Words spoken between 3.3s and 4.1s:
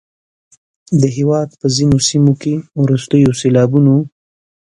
سیلابونو